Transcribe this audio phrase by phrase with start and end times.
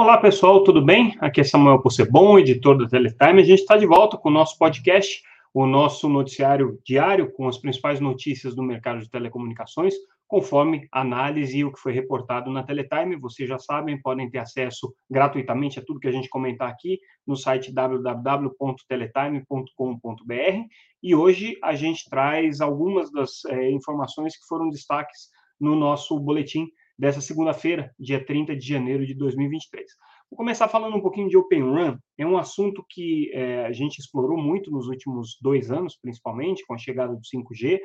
[0.00, 1.14] Olá, pessoal, tudo bem?
[1.20, 3.42] Aqui é Samuel Possebon, editor da Teletime.
[3.42, 5.22] A gente está de volta com o nosso podcast,
[5.52, 9.92] o nosso noticiário diário com as principais notícias do mercado de telecomunicações,
[10.26, 13.14] conforme análise e o que foi reportado na Teletime.
[13.16, 17.36] Vocês já sabem, podem ter acesso gratuitamente a tudo que a gente comentar aqui no
[17.36, 20.64] site www.teletime.com.br.
[21.02, 25.28] E hoje a gente traz algumas das é, informações que foram destaques
[25.60, 26.70] no nosso boletim
[27.00, 29.90] dessa segunda-feira, dia 30 de janeiro de 2023.
[30.30, 31.96] Vou começar falando um pouquinho de Open Run.
[32.18, 36.74] É um assunto que é, a gente explorou muito nos últimos dois anos, principalmente, com
[36.74, 37.80] a chegada do 5G.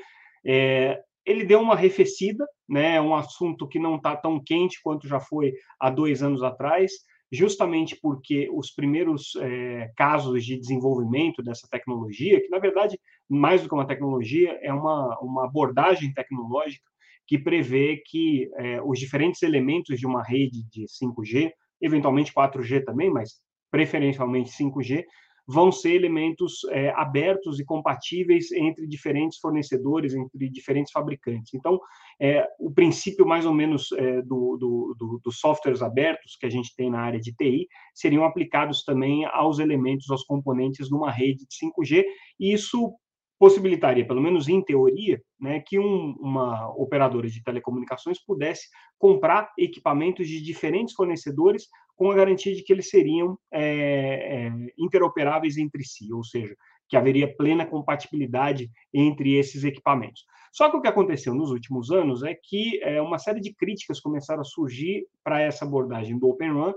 [0.46, 2.98] É, ele deu uma arrefecida, né?
[2.98, 6.92] É um assunto que não está tão quente quanto já foi há dois anos atrás,
[7.32, 13.70] justamente porque os primeiros é, casos de desenvolvimento dessa tecnologia, que na verdade, mais do
[13.70, 16.84] que uma tecnologia, é uma, uma abordagem tecnológica
[17.28, 21.52] que prevê que é, os diferentes elementos de uma rede de 5G,
[21.82, 25.04] eventualmente 4G também, mas preferencialmente 5G,
[25.48, 31.54] vão ser elementos é, abertos e compatíveis entre diferentes fornecedores, entre diferentes fabricantes.
[31.54, 31.80] Então,
[32.20, 36.50] é, o princípio mais ou menos é, do, do, do, dos softwares abertos que a
[36.50, 41.12] gente tem na área de TI seriam aplicados também aos elementos, aos componentes de uma
[41.12, 42.04] rede de 5G,
[42.40, 42.96] e isso
[43.38, 50.28] possibilitaria, pelo menos em teoria, né, que um, uma operadora de telecomunicações pudesse comprar equipamentos
[50.28, 56.14] de diferentes fornecedores com a garantia de que eles seriam é, é, interoperáveis entre si,
[56.14, 56.56] ou seja,
[56.88, 60.24] que haveria plena compatibilidade entre esses equipamentos.
[60.52, 64.00] Só que o que aconteceu nos últimos anos é que é, uma série de críticas
[64.00, 66.74] começaram a surgir para essa abordagem do Open Run,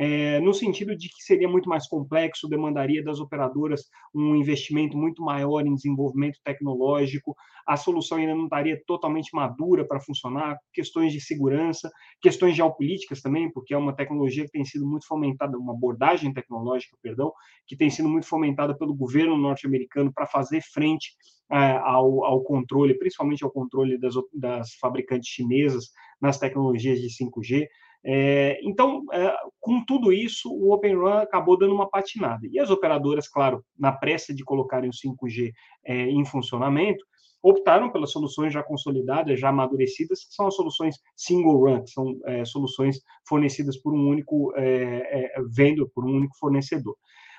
[0.00, 3.82] é, no sentido de que seria muito mais complexo, demandaria das operadoras
[4.14, 7.34] um investimento muito maior em desenvolvimento tecnológico,
[7.66, 11.90] a solução ainda não estaria totalmente madura para funcionar, questões de segurança,
[12.22, 16.96] questões geopolíticas também, porque é uma tecnologia que tem sido muito fomentada, uma abordagem tecnológica,
[17.02, 17.32] perdão,
[17.66, 21.10] que tem sido muito fomentada pelo governo norte-americano para fazer frente
[21.50, 25.90] é, ao, ao, controle, principalmente ao controle das, das fabricantes chinesas
[26.20, 27.66] nas tecnologias de 5G.
[28.10, 32.48] É, então, é, com tudo isso, o Open Run acabou dando uma patinada.
[32.50, 35.52] E as operadoras, claro, na pressa de colocarem o 5G
[35.84, 37.04] é, em funcionamento,
[37.42, 42.18] optaram pelas soluções já consolidadas, já amadurecidas, que são as soluções single run, que são
[42.24, 42.98] é, soluções
[43.28, 46.96] fornecidas por um único é, é, vendo por um único fornecedor.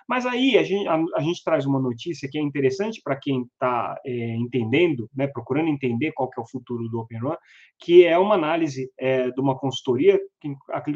[0.10, 3.44] Mas aí a gente, a, a gente traz uma notícia que é interessante para quem
[3.44, 7.36] está é, entendendo, né, procurando entender qual que é o futuro do Open Run,
[7.78, 10.50] que é uma análise é, de uma consultoria, que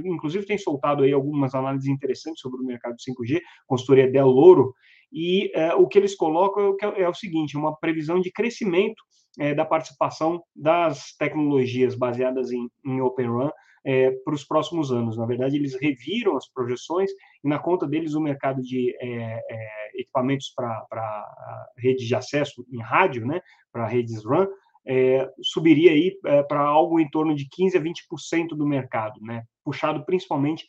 [0.03, 4.73] inclusive tem soltado aí algumas análises interessantes sobre o mercado de 5G, consultoria Del Loro,
[5.11, 9.03] e é, o que eles colocam é, é, o seguinte, uma previsão de crescimento
[9.39, 13.49] é, da participação das tecnologias baseadas em, em Open Run
[13.85, 15.17] é, para os próximos anos.
[15.17, 17.11] Na verdade, eles reviram as projeções
[17.43, 22.81] e na conta deles o mercado de é, é, equipamentos para redes de acesso em
[22.81, 24.47] rádio, né, para redes RAN,
[24.85, 29.43] é, subiria aí é, para algo em torno de 15 a 20% do mercado, né,
[29.63, 30.65] puxado principalmente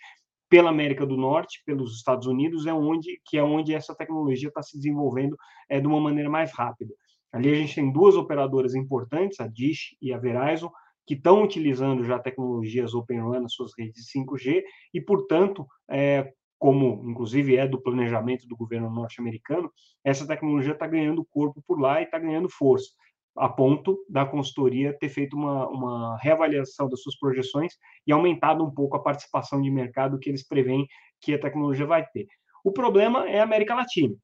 [0.49, 4.63] pela América do Norte, pelos Estados Unidos, é onde que é onde essa tecnologia está
[4.63, 5.37] se desenvolvendo
[5.69, 6.95] é, de uma maneira mais rápida.
[7.33, 10.71] Ali a gente tem duas operadoras importantes, a Dish e a Verizon,
[11.07, 17.03] que estão utilizando já tecnologias Open RAN nas suas redes 5G e, portanto, é, como
[17.05, 19.71] inclusive é do planejamento do governo norte-americano,
[20.03, 22.91] essa tecnologia está ganhando corpo por lá e está ganhando força,
[23.37, 27.75] a ponto da consultoria ter feito uma, uma reavaliação das suas projeções
[28.07, 30.87] e aumentado um pouco a participação de mercado que eles preveem
[31.21, 32.27] que a tecnologia vai ter.
[32.65, 34.15] O problema é a América Latina.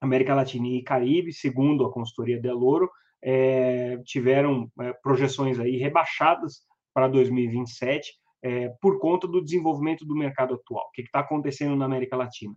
[0.00, 2.88] América Latina e Caribe, segundo a consultoria Deloro,
[3.22, 6.62] é, tiveram é, projeções aí rebaixadas
[6.94, 8.12] para 2027
[8.42, 10.86] é, por conta do desenvolvimento do mercado atual.
[10.86, 12.54] O que está acontecendo na América Latina?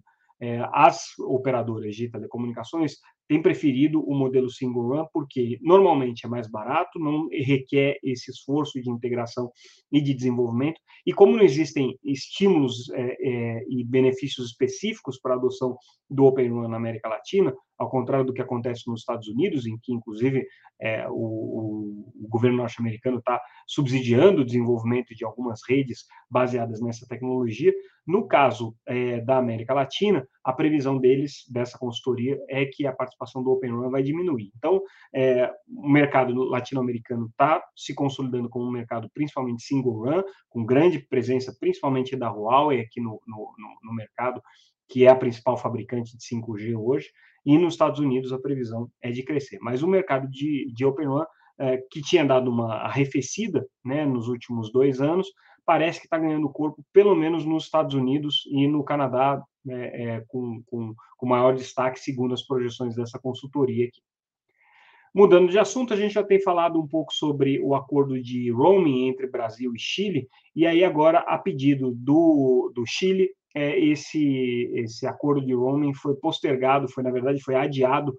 [0.73, 2.93] As operadoras de telecomunicações
[3.31, 8.81] têm preferido o modelo single run porque normalmente é mais barato, não requer esse esforço
[8.81, 9.49] de integração
[9.89, 15.37] e de desenvolvimento, e como não existem estímulos é, é, e benefícios específicos para a
[15.37, 15.77] adoção
[16.09, 19.77] do Open Run na América Latina, ao contrário do que acontece nos Estados Unidos, em
[19.81, 20.45] que, inclusive,
[20.81, 27.07] é, o, o, o, governo norte-americano está subsidiando o desenvolvimento de algumas redes baseadas nessa
[27.07, 27.73] tecnologia.
[28.05, 33.43] No caso é, da América Latina, a previsão deles, dessa consultoria, é que a participação
[33.43, 34.51] do Open Run vai diminuir.
[34.57, 34.81] Então,
[35.13, 40.99] é, o mercado latino-americano está se consolidando como um mercado principalmente single run, com grande
[40.99, 43.53] presença principalmente da Huawei aqui no, no,
[43.83, 44.41] no mercado,
[44.89, 47.07] que é a principal fabricante de 5G hoje,
[47.45, 49.57] e nos Estados Unidos a previsão é de crescer.
[49.61, 51.25] Mas o mercado de, de Open One,
[51.59, 55.27] é, que tinha dado uma arrefecida né, nos últimos dois anos,
[55.71, 60.23] parece que está ganhando corpo, pelo menos nos Estados Unidos e no Canadá, é, é,
[60.27, 64.01] com, com, com maior destaque, segundo as projeções dessa consultoria aqui.
[65.15, 69.07] Mudando de assunto, a gente já tem falado um pouco sobre o acordo de roaming
[69.07, 75.07] entre Brasil e Chile, e aí agora, a pedido do, do Chile, é, esse, esse
[75.07, 78.13] acordo de roaming foi postergado, foi, na verdade, foi adiado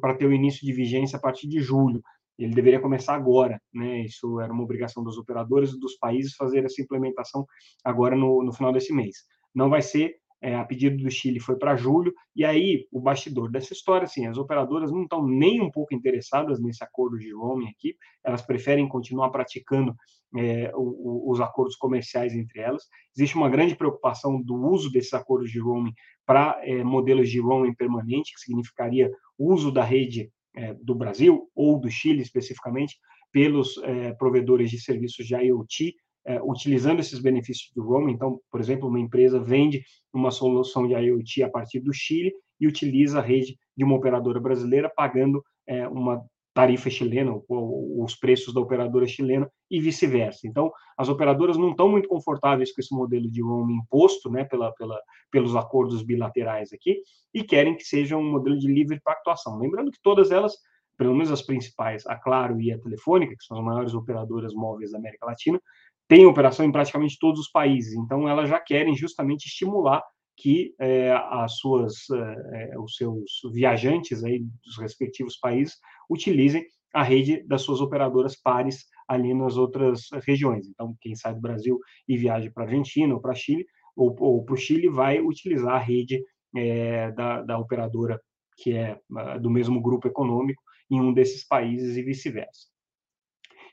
[0.00, 2.00] para ter o início de vigência a partir de julho.
[2.38, 4.00] Ele deveria começar agora, né?
[4.00, 7.46] Isso era uma obrigação dos operadores dos países fazer essa implementação
[7.84, 9.18] agora no, no final desse mês.
[9.54, 13.50] Não vai ser é, a pedido do Chile foi para julho, e aí o bastidor
[13.50, 17.68] dessa história, assim, as operadoras não estão nem um pouco interessadas nesse acordo de roaming
[17.70, 19.96] aqui, elas preferem continuar praticando
[20.36, 22.82] é, o, o, os acordos comerciais entre elas.
[23.16, 25.94] Existe uma grande preocupação do uso desses acordos de roaming
[26.26, 31.78] para é, modelos de roaming permanente, que significaria uso da rede é, do Brasil ou
[31.78, 32.96] do Chile especificamente
[33.32, 35.94] pelos é, provedores de serviços de IoT
[36.26, 38.12] é, utilizando esses benefícios do roaming.
[38.12, 42.66] Então, por exemplo, uma empresa vende uma solução de IoT a partir do Chile e
[42.66, 46.24] utiliza a rede de uma operadora brasileira, pagando é, uma
[46.54, 50.46] tarifa chilena, os preços da operadora chilena e vice-versa.
[50.46, 54.72] Então, as operadoras não estão muito confortáveis com esse modelo de roaming imposto, né, pela,
[54.72, 54.98] pela,
[55.32, 57.02] pelos acordos bilaterais aqui,
[57.34, 59.58] e querem que seja um modelo de livre pactuação.
[59.58, 60.54] Lembrando que todas elas,
[60.96, 64.92] pelo menos as principais, a Claro e a Telefônica, que são as maiores operadoras móveis
[64.92, 65.60] da América Latina,
[66.06, 70.04] tem operação em praticamente todos os países, então elas já querem justamente estimular
[70.36, 75.76] que é, as suas, é, os seus viajantes aí dos respectivos países
[76.10, 80.66] utilizem a rede das suas operadoras pares ali nas outras regiões.
[80.68, 81.78] Então, quem sai do Brasil
[82.08, 83.66] e viaja para a Argentina ou para Chile,
[83.96, 86.22] ou, ou para o Chile, vai utilizar a rede
[86.56, 88.20] é, da, da operadora
[88.56, 88.98] que é
[89.40, 92.68] do mesmo grupo econômico em um desses países e vice-versa.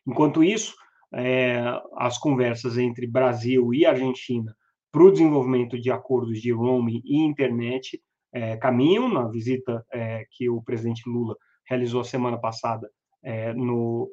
[0.07, 0.73] Enquanto isso,
[1.13, 1.61] é,
[1.97, 4.55] as conversas entre Brasil e Argentina
[4.91, 8.01] para o desenvolvimento de acordos de roaming e internet
[8.33, 9.09] é, caminham.
[9.09, 11.35] Na visita é, que o presidente Lula
[11.67, 12.89] realizou semana passada
[13.23, 13.53] é,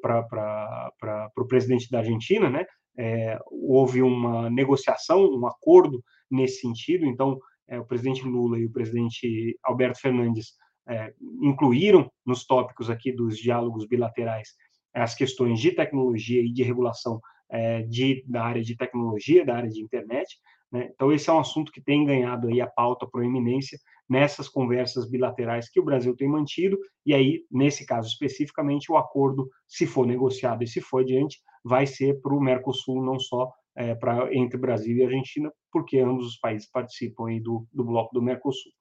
[0.01, 2.65] para o presidente da Argentina, né,
[2.97, 7.05] é, houve uma negociação, um acordo nesse sentido.
[7.05, 10.53] Então, é, o presidente Lula e o presidente Alberto Fernandes
[11.39, 14.49] incluíram nos tópicos aqui dos diálogos bilaterais
[14.93, 19.69] as questões de tecnologia e de regulação é, de, da área de tecnologia, da área
[19.69, 20.37] de internet.
[20.71, 20.89] Né?
[20.93, 25.69] Então, esse é um assunto que tem ganhado aí a pauta proeminência nessas conversas bilaterais
[25.69, 30.63] que o Brasil tem mantido, e aí, nesse caso especificamente, o acordo, se for negociado
[30.63, 34.97] e se for adiante, vai ser para o Mercosul, não só é, pra, entre Brasil
[34.97, 38.71] e Argentina, porque ambos os países participam aí do, do bloco do Mercosul.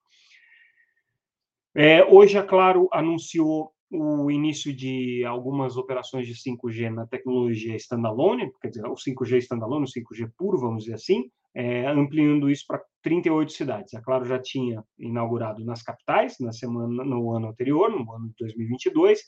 [1.74, 8.52] É, hoje, a Claro anunciou o início de algumas operações de 5G na tecnologia standalone,
[8.60, 12.80] quer dizer, o 5G standalone, o 5G puro, vamos dizer assim, é, ampliando isso para
[13.02, 13.92] 38 cidades.
[13.92, 18.34] A Claro já tinha inaugurado nas capitais na semana no ano anterior, no ano de
[18.38, 19.18] 2022,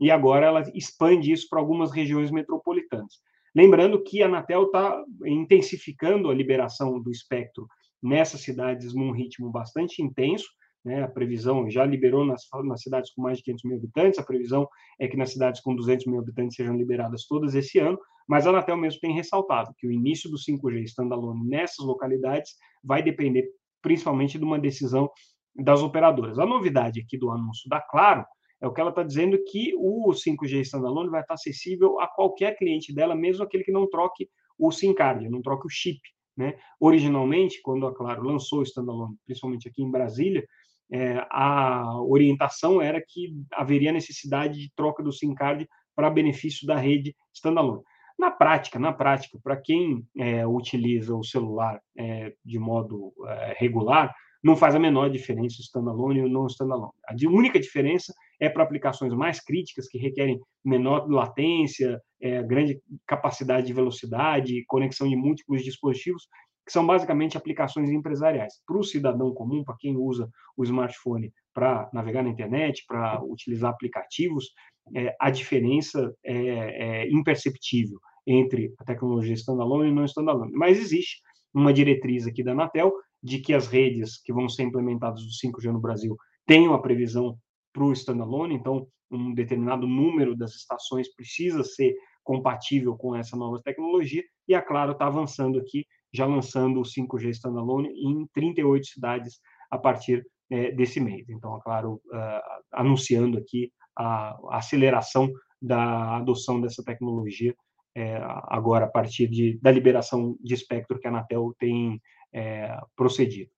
[0.00, 3.20] e agora ela expande isso para algumas regiões metropolitanas.
[3.54, 7.68] Lembrando que a Anatel está intensificando a liberação do espectro
[8.02, 10.48] nessas cidades num ritmo bastante intenso,
[10.86, 11.02] né?
[11.02, 14.68] A previsão já liberou nas, nas cidades com mais de 500 mil habitantes, a previsão
[15.00, 18.50] é que nas cidades com 200 mil habitantes sejam liberadas todas esse ano, mas a
[18.50, 22.52] Anatel mesmo tem ressaltado que o início do 5G standalone nessas localidades
[22.84, 23.48] vai depender
[23.82, 25.10] principalmente de uma decisão
[25.56, 26.38] das operadoras.
[26.38, 28.24] A novidade aqui do anúncio da Claro
[28.60, 32.56] é o que ela está dizendo que o 5G standalone vai estar acessível a qualquer
[32.56, 36.00] cliente dela, mesmo aquele que não troque o SIM card, não troque o chip.
[36.36, 36.56] Né?
[36.78, 40.46] Originalmente, quando a Claro lançou o standalone, principalmente aqui em Brasília,
[40.90, 46.76] é, a orientação era que haveria necessidade de troca do SIM card para benefício da
[46.76, 47.82] rede standalone.
[48.18, 54.14] Na prática, na prática, para quem é, utiliza o celular é, de modo é, regular,
[54.42, 56.92] não faz a menor diferença standalone ou não standalone.
[57.06, 63.66] A única diferença é para aplicações mais críticas que requerem menor latência, é, grande capacidade
[63.66, 66.28] de velocidade, conexão de múltiplos dispositivos,
[66.66, 68.54] que são basicamente aplicações empresariais.
[68.66, 73.70] Para o cidadão comum, para quem usa o smartphone para navegar na internet, para utilizar
[73.70, 74.50] aplicativos,
[74.94, 80.52] é, a diferença é, é, imperceptível entre a tecnologia standalone e não standalone.
[80.52, 81.20] Mas existe
[81.54, 82.92] uma diretriz aqui da Anatel
[83.22, 87.38] de que as redes que vão ser implementadas do 5G no Brasil tenham a previsão
[87.72, 91.94] para o standalone, então um determinado número das estações precisa ser
[92.24, 97.30] compatível com essa nova tecnologia, e a Claro está avançando aqui já lançando o 5G
[97.30, 101.28] Standalone em 38 cidades a partir é, desse mês.
[101.28, 107.54] Então, é claro, uh, anunciando aqui a, a, aceleração da adoção dessa tecnologia
[107.96, 112.00] é, agora a partir de, da liberação de espectro que a Anatel tem
[112.32, 113.50] é, procedido.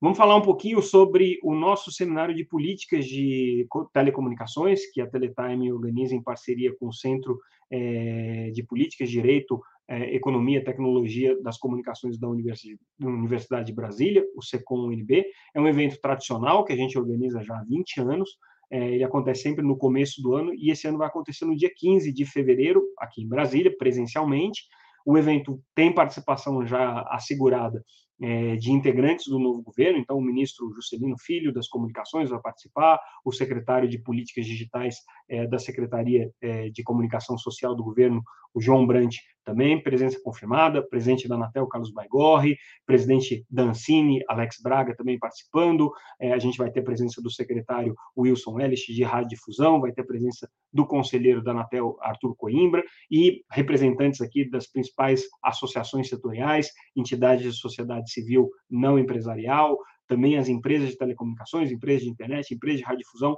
[0.00, 5.72] Vamos falar um pouquinho sobre o nosso seminário de políticas de telecomunicações, que a Teletime
[5.72, 7.38] organiza em parceria com o Centro
[7.70, 15.24] é, de Políticas, Direito, é, Economia Tecnologia das Comunicações da Universidade de Brasília, o SECOM-UNB.
[15.54, 18.30] É um evento tradicional que a gente organiza já há 20 anos,
[18.70, 21.70] é, ele acontece sempre no começo do ano, e esse ano vai acontecer no dia
[21.74, 24.62] 15 de fevereiro, aqui em Brasília, presencialmente.
[25.06, 27.82] O evento tem participação já assegurada
[28.20, 33.00] é, de integrantes do novo governo, então o ministro Juscelino Filho das Comunicações vai participar,
[33.24, 34.96] o secretário de Políticas Digitais
[35.28, 38.22] é, da Secretaria é, de Comunicação Social do governo,
[38.54, 39.16] o João Brant,
[39.48, 45.90] também, presença confirmada, presidente da Anatel, Carlos Baigorre, presidente da Ancine, Alex Braga, também participando,
[46.20, 50.50] é, a gente vai ter presença do secretário Wilson Ellis, de Radiodifusão, vai ter presença
[50.70, 57.58] do conselheiro da Anatel, Arthur Coimbra, e representantes aqui das principais associações setoriais, entidades de
[57.58, 63.36] sociedade civil não empresarial, também as empresas de telecomunicações, empresas de internet, empresas de radiodifusão,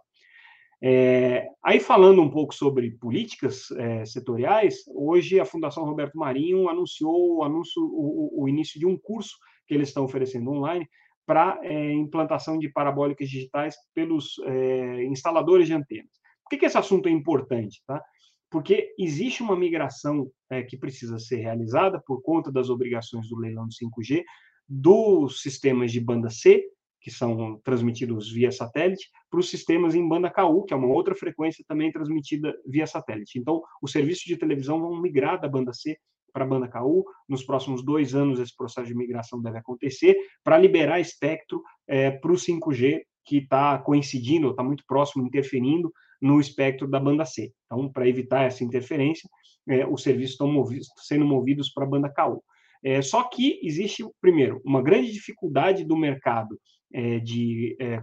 [0.85, 7.37] É, aí, falando um pouco sobre políticas é, setoriais, hoje a Fundação Roberto Marinho anunciou
[7.37, 10.85] o, anúncio, o, o início de um curso que eles estão oferecendo online
[11.25, 16.11] para é, implantação de parabólicas digitais pelos é, instaladores de antenas.
[16.43, 17.81] Por que, que esse assunto é importante?
[17.87, 18.01] Tá?
[18.49, 23.67] Porque existe uma migração é, que precisa ser realizada por conta das obrigações do leilão
[23.67, 24.23] de 5G
[24.67, 26.63] dos sistemas de banda C,
[27.01, 31.13] que são transmitidos via satélite, para os sistemas em banda KU, que é uma outra
[31.15, 33.37] frequência também transmitida via satélite.
[33.37, 35.97] Então, os serviços de televisão vão migrar da banda C
[36.31, 37.05] para a banda KU.
[37.27, 42.31] Nos próximos dois anos, esse processo de migração deve acontecer para liberar espectro é, para
[42.31, 45.91] o 5G, que está coincidindo, está muito próximo, interferindo
[46.23, 47.51] no espectro da banda C.
[47.65, 49.29] Então, para evitar essa interferência,
[49.67, 52.41] é, os serviços estão movidos, sendo movidos para a banda KU.
[52.81, 56.57] É, só que existe, primeiro, uma grande dificuldade do mercado
[56.93, 58.01] é, de é,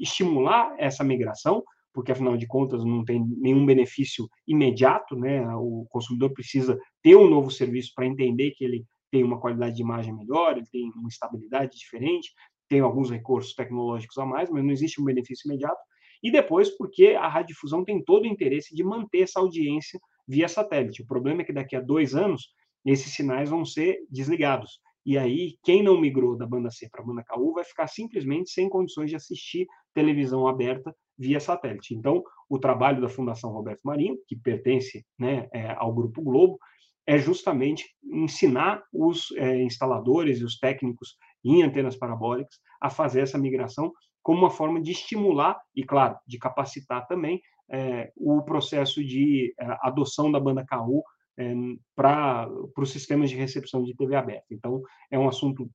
[0.00, 1.62] estimular essa migração,
[1.94, 5.44] porque afinal de contas não tem nenhum benefício imediato, né?
[5.56, 9.82] O consumidor precisa ter um novo serviço para entender que ele tem uma qualidade de
[9.82, 12.30] imagem melhor, ele tem uma estabilidade diferente,
[12.68, 15.80] tem alguns recursos tecnológicos a mais, mas não existe um benefício imediato.
[16.22, 21.02] E depois, porque a radiodifusão tem todo o interesse de manter essa audiência via satélite.
[21.02, 22.48] O problema é que daqui a dois anos
[22.84, 24.80] esses sinais vão ser desligados.
[25.04, 28.50] E aí, quem não migrou da banda C para a banda KU vai ficar simplesmente
[28.50, 31.94] sem condições de assistir televisão aberta via satélite.
[31.94, 36.58] Então, o trabalho da Fundação Roberto Marinho, que pertence né, é, ao Grupo Globo,
[37.06, 43.38] é justamente ensinar os é, instaladores e os técnicos em antenas parabólicas a fazer essa
[43.38, 49.54] migração como uma forma de estimular e, claro, de capacitar também é, o processo de
[49.58, 51.02] é, adoção da banda KU
[51.38, 51.54] é,
[51.94, 54.46] para os sistemas de recepção de TV aberta.
[54.50, 55.70] Então, é um assunto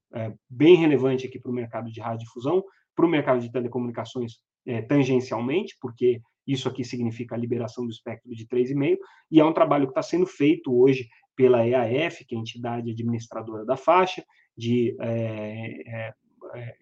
[0.50, 2.64] bem relevante aqui para o mercado de radiodifusão,
[2.96, 4.34] para o mercado de telecomunicações
[4.88, 8.98] tangencialmente, porque isso aqui significa a liberação do espectro de 3,5,
[9.32, 12.92] e é um trabalho que está sendo feito hoje pela EAF, que é a entidade
[12.92, 14.24] administradora da faixa,
[14.58, 16.14] de é,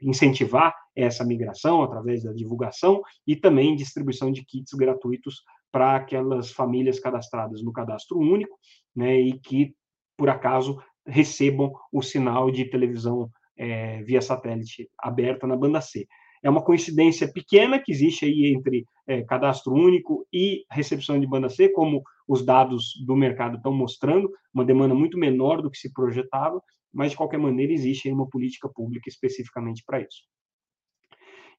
[0.01, 6.99] incentivar essa migração através da divulgação e também distribuição de kits gratuitos para aquelas famílias
[6.99, 8.57] cadastradas no cadastro único,
[8.95, 9.73] né, e que,
[10.15, 16.07] por acaso, recebam o sinal de televisão é, via satélite aberta na banda C.
[16.43, 21.49] É uma coincidência pequena que existe aí entre é, cadastro único e recepção de banda
[21.49, 25.91] C, como os dados do mercado estão mostrando, uma demanda muito menor do que se
[25.91, 26.61] projetava,
[26.93, 30.23] mas de qualquer maneira existe uma política pública especificamente para isso.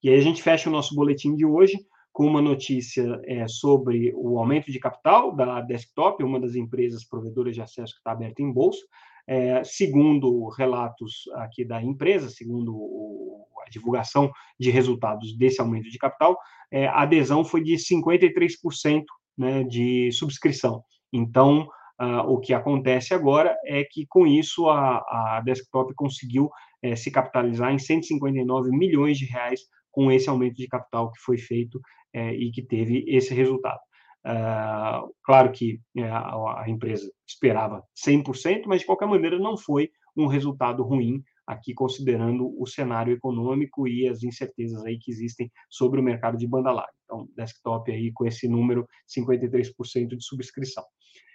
[0.02, 1.78] E aí a gente fecha o nosso boletim de hoje
[2.12, 7.54] com uma notícia é, sobre o aumento de capital da Desktop, uma das empresas provedoras
[7.54, 8.80] de acesso que está aberta em bolsa.
[9.26, 14.30] É, segundo relatos aqui da empresa, segundo o, a divulgação
[14.60, 16.38] de resultados desse aumento de capital,
[16.70, 19.02] é, a adesão foi de 53%
[19.36, 20.82] né, de subscrição.
[21.12, 21.68] Então,
[22.00, 26.50] uh, o que acontece agora é que, com isso, a, a Desktop conseguiu
[26.82, 29.60] é, se capitalizar em 159 milhões de reais
[29.90, 31.80] com esse aumento de capital que foi feito
[32.12, 33.80] é, e que teve esse resultado.
[34.26, 39.90] Uh, claro que é, a, a, empresa esperava 100%, mas de qualquer maneira não foi
[40.16, 46.00] um resultado ruim aqui considerando o cenário econômico e as incertezas aí que existem sobre
[46.00, 46.94] o mercado de banda larga.
[47.04, 50.84] Então, desktop aí com esse número 53% de subscrição.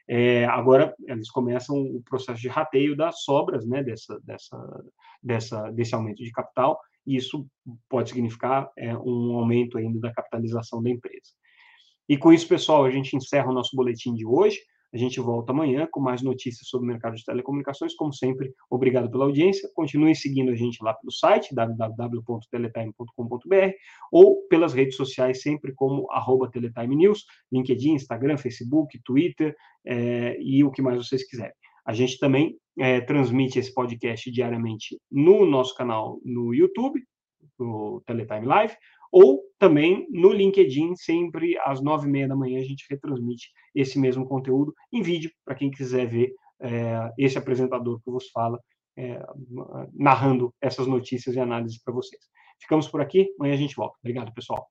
[0.07, 4.83] É, agora eles começam o processo de rateio das sobras, né, dessa, dessa,
[5.21, 6.79] dessa, desse aumento de capital.
[7.05, 7.47] E isso
[7.87, 11.29] pode significar é, um aumento ainda da capitalização da empresa.
[12.07, 14.57] E com isso, pessoal, a gente encerra o nosso boletim de hoje.
[14.93, 17.93] A gente volta amanhã com mais notícias sobre o mercado de telecomunicações.
[17.95, 19.69] Como sempre, obrigado pela audiência.
[19.73, 23.73] Continuem seguindo a gente lá pelo site www.teletime.com.br
[24.11, 29.55] ou pelas redes sociais, sempre como arroba Teletime News, LinkedIn, Instagram, Facebook, Twitter
[29.85, 31.53] é, e o que mais vocês quiserem.
[31.85, 37.03] A gente também é, transmite esse podcast diariamente no nosso canal no YouTube,
[37.57, 38.73] no Teletime Live,
[39.11, 43.99] ou também no LinkedIn, sempre às nove e meia da manhã, a gente retransmite esse
[43.99, 48.59] mesmo conteúdo em vídeo, para quem quiser ver é, esse apresentador que vos fala,
[48.97, 49.21] é,
[49.93, 52.21] narrando essas notícias e análises para vocês.
[52.61, 53.97] Ficamos por aqui, amanhã a gente volta.
[54.01, 54.67] Obrigado, pessoal.